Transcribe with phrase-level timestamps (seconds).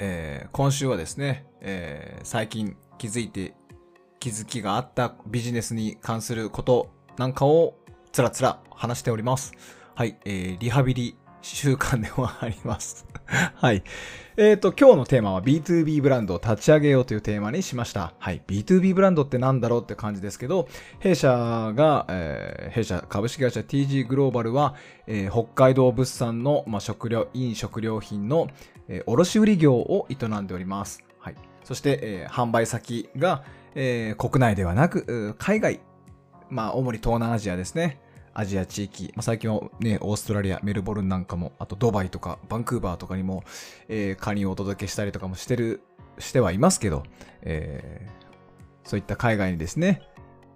[0.00, 3.54] えー今週はですね、えー最近気づいて
[4.18, 7.74] 気づきがあったビジネスに関することなんかを
[8.12, 9.52] つらつら話しております。
[9.94, 13.06] はい、えーリハビリ週間ではあります。
[13.56, 13.82] はい。
[14.36, 18.14] えっ、と、今日のテーマは B2B ブランドを立ち上げようというテーマにしました。
[18.18, 18.42] はい。
[18.46, 24.74] B2B ブランドってなんだろうって感じですけど、弊社が、えー弊社株式会社 TG グローバルは、
[25.06, 28.48] えー北海道物産の、まあ、食料、飲食料品の、
[28.88, 31.04] えー卸売業を営んでおります。
[31.18, 31.34] はい。
[31.64, 35.80] そして、えー販売先が、えー国内ではなく、海外、
[36.48, 38.00] まあ、主に東南アジアですね。
[38.34, 43.42] アジア地域、まあ、最近はね、オーストラリア、メルボルンなんかも、あとドバイとか、バンクーバーとかにも、
[43.88, 45.82] えー、カニをお届けしたりとかもしてる、
[46.18, 47.02] してはいますけど、
[47.42, 48.20] えー
[48.82, 50.02] そういった海外にですね、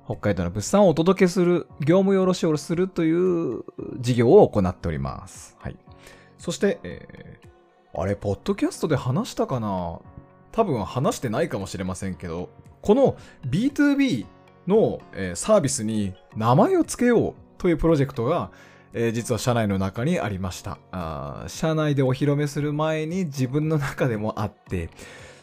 [0.07, 3.63] 北海道の物産をお届けする、業務用卸をするという
[4.01, 5.57] 事業を行っております。
[5.61, 5.77] はい。
[6.39, 7.49] そして、えー
[7.97, 10.01] あれ、ポッドキャストで話したかな？
[10.51, 12.49] 多分話してないかもしれませんけど、
[12.83, 14.27] この B2B
[14.67, 14.99] の、
[15.37, 17.35] サービスに名前を付けよう
[17.65, 18.51] というプロジェクトが、
[18.93, 20.77] えー実は社内の中にありました。
[20.93, 24.91] あ社内でお披露目する前に自分の中でもあって、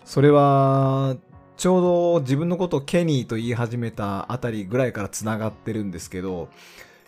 [0.06, 1.18] それは、
[1.58, 6.50] ちょうど自分のことをケニーと言い始めたあたりぐらいから繋がってるんですけど、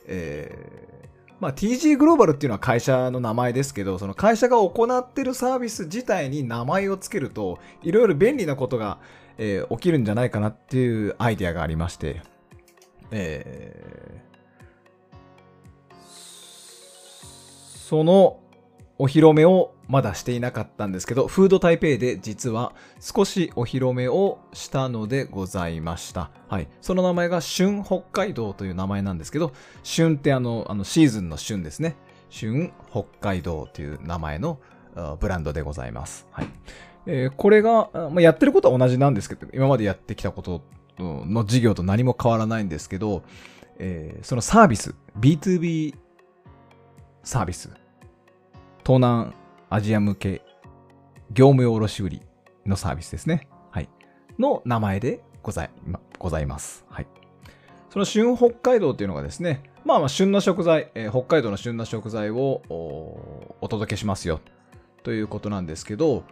[0.07, 1.07] えー
[1.39, 8.97] まあ、TG グローバルっていうのは会社の名前ですけど、その会社が行ってるサービス自体に名前を付けると、いろいろ便利なことが、
[9.37, 12.23] えー起きるんじゃないかなっていうアイデアがありまして、
[13.11, 14.32] えー
[17.93, 18.39] その
[18.97, 26.31] お披露目をまだしていなかったんですけど、フード台北で実は少しお披露目をしたのでございました。
[26.47, 26.67] はい。
[26.81, 29.51] その名前が春北海道という名前なんですけど、
[29.83, 31.95] 春ってあの、あのシーズンの春ですね。
[32.31, 34.59] 春北海道という名前の
[35.19, 36.25] ブランドでございます。
[36.31, 36.47] はい。
[37.05, 40.63] えーこれが、まあ、やってることは同じなんですけど、今までやってきたこと
[40.97, 43.21] の事業と何も変わらないんですけど、
[43.77, 45.93] えーそのサービス、B2B
[47.23, 47.69] サービス、
[48.85, 49.33] 東南
[49.69, 50.41] アジア向け
[51.31, 52.21] 業務用卸売
[52.65, 53.47] のサービスですね。
[53.71, 53.89] はい。
[54.37, 56.85] の名前でございまございます。
[56.89, 57.07] はい。
[57.89, 62.61] その旬北海道っていうのがですね、まあまあ旬の食材、えー北海道の旬な食材を
[63.61, 64.41] お届けしますよ
[65.03, 66.23] ということなんですけど、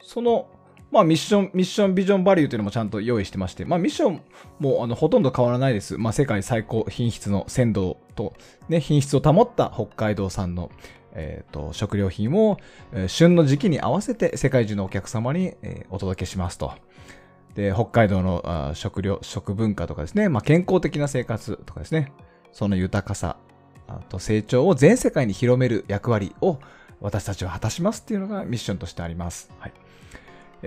[0.00, 0.48] その、
[0.90, 4.22] まあミッション、ミッションビジョンバリューというのもちゃんと用意してまして、まあミッション
[4.58, 5.98] もあのほとんど変わらないです。
[5.98, 8.34] まあ世界最高品質の鮮度と、
[8.68, 10.70] ね、品質を保った北海道産の、
[11.12, 12.58] えーと食料品を、
[12.92, 16.72] えー旬の時期に合わせて世界中のお客様に、えーお届けしますと。
[17.54, 22.12] で、北海道のあ食料、食文化とかですね、まあ、健康的な生活とかですね、
[22.52, 23.38] その豊かさ、
[23.88, 26.58] あと成長を全世界に広める役割を
[27.00, 29.50] 私たちは果たしますっていうのがミッションとしてあります。
[29.58, 29.72] はい。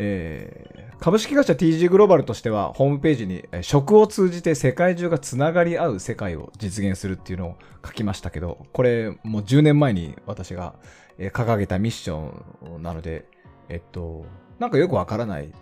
[0.02, 7.56] えー株式会社 TG グローバルとしては、ホームページに食を通じて世界中がつながり合う世界を実現するっていうのを
[7.86, 10.76] 書きましたけど、これもう10年前に私が
[11.18, 12.34] 掲げたミッショ
[12.80, 13.26] ンなので、
[13.70, 14.26] えっと、
[14.60, 15.54] なんかよくわからない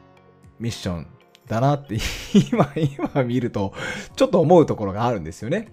[0.60, 1.08] ミッション
[1.46, 1.98] だなって
[2.52, 2.74] 今、
[3.14, 3.74] 今見ると
[4.16, 5.72] ちょっと思うところがあるんですよね。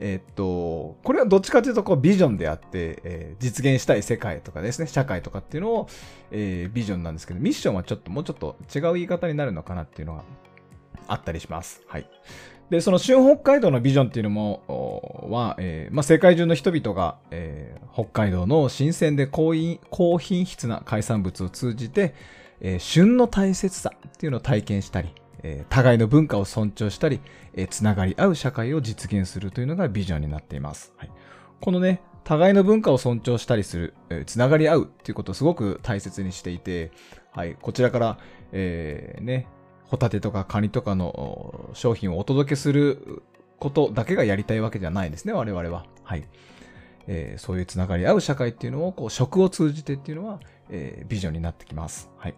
[0.00, 5.88] えっと、これはどっちかというとこうビジョンであって、えー実現したい世界とかですね、社会とかっていうのを、
[6.30, 10.24] えービジョンなんですけど、ミッションはちょっともうちょっと違う言い方になるのかなっていうのが
[11.06, 11.82] あったりします。
[11.86, 12.08] はい。
[12.70, 22.14] で、その春北海道のビジョンっていうのも、は、えーまあ、世界中の人々が、えー北海道の新鮮で高品高品質な海産物を通じて、
[22.60, 25.14] えー旬の大切さっていうのを体験したり、
[25.44, 27.20] えー互いの文化を尊重したり、
[27.52, 30.92] えーつながり合う社会を実現するというのがビジョンになっています。
[30.96, 31.10] はい、
[31.60, 36.90] このね、互いの文化を尊重したりする、えーつながり合うっていうことをすごく大切にしていて、
[37.32, 38.18] はい、こちらから、
[38.52, 39.46] えーね、
[39.84, 43.22] ホタテとかカニとかのお商品をお届けする
[43.58, 45.84] ことだけがやりたいわけじゃないですね、我々は。
[46.02, 46.26] はい。
[47.06, 52.10] えーそういうつながり合う社会っていうのを、こう、食を通じてっていうのは、えービジョンになってきます。
[52.16, 52.34] はい。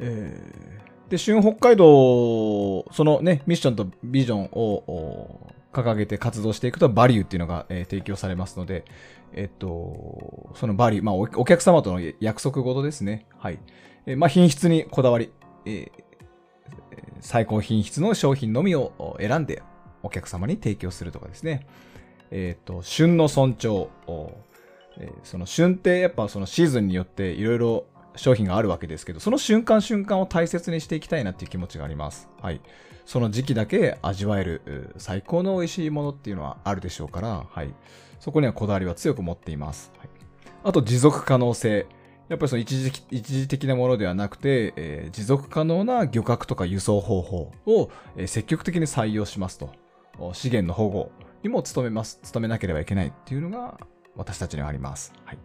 [0.00, 8.84] えーで、旬北海道、そのね、ミッションとビジョンを掲げて活動していくと、バリューっていうのが、えー、提供されますので、
[9.32, 13.26] えっと、そのバリュー、まあお、お客様との約束事ですね。
[13.36, 13.58] はい。
[14.06, 15.32] えー、まあ、品質にこだわり、
[15.66, 15.90] えー、
[17.20, 19.64] 最高品質の商品のみを選んで
[20.04, 21.66] お客様に提供するとかですね。
[22.30, 23.88] えっ、と、旬の尊重。
[24.98, 27.86] えー、その旬ってやっぱそのシーズンによっていろいろ
[28.16, 32.28] 商品があるわけですけど、その瞬間瞬間を大切にしていきたいなっていう気持ちがあります。
[32.40, 32.60] はい。
[33.06, 37.74] その時期だけ味わえる最高の美味しいものっていうのはあるでしょうから、はい。
[38.18, 39.92] そこにはこだわりは強く持っています。
[39.98, 40.08] はい、
[40.64, 41.86] あと、持続可能性。
[42.28, 49.72] やっぱりその一時一時的なものではなくて、えー、持続可能な漁獲とか輸送方法を、え、積極的に採用しますと。
[50.32, 51.10] 資源の保護
[51.42, 52.20] にも努めます。
[52.32, 53.80] 努めなければいけないっていうのが
[54.14, 55.12] 私たちにはあります。
[55.24, 55.38] はい。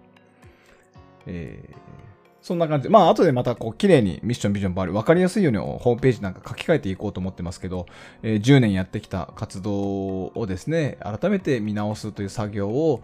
[1.26, 1.76] えー、
[2.46, 7.88] そんな感じ、まあ、後でまたこう、綺麗にミッション、ビジョン、バール、わかりやすいようにホームページなんか書き換えていこうと思ってますけど、
[8.22, 13.02] えー、10年やってきた活動をですね、改めて見直すという作業を、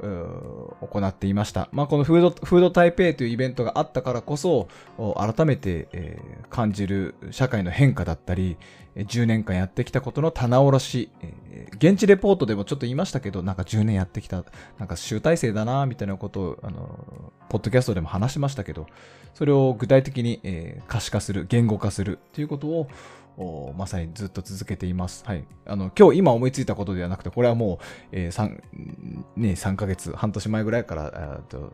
[0.00, 1.68] 行っていました。
[1.72, 8.56] まあ、このフード、フード台北というイベントがあったからこそ、改めて、えー、感じる社会の変化だったり、
[8.96, 11.32] 10年間やってきたことの棚卸し、えー、
[11.74, 14.44] 現地レポートでもちょっと言いましたけど、なんか10年やってきた、
[14.78, 18.86] なんか集大成だな、みたいなことを、あの、ポッドキャストでも話しましたけど、
[19.34, 22.88] それを具体的に、えー、可視化する、言語化するということを、
[23.76, 25.24] まさにずっと続けています。
[25.24, 25.44] はい。
[25.64, 28.60] あの、今日今思いついたことではなくて、これはもう、えー、3、
[29.36, 31.72] ね、3ヶ月、半年前ぐらいから、と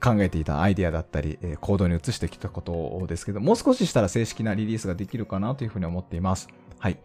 [0.00, 6.48] 考えていたアイデアだったり、えー、行動に移してきたことですけど、もう少ししたら正式なリリースができるかなというふうに思っています。
[6.78, 6.98] はい。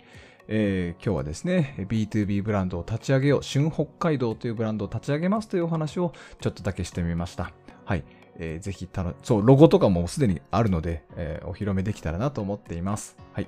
[0.48, 7.52] えー、今日はですね、B2B ブランドを立ち上げよう、旬北海道というブランドを立ち上げますというお話をちょっとだけしてみました。
[7.86, 8.04] はい。
[8.38, 13.18] えー、ぜひたの、そう、ロゴとかもすでにあるので、えー、お披露目できたらなと思っています。
[13.34, 13.48] はい。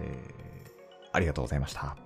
[0.00, 2.05] えー、ありがとうございました。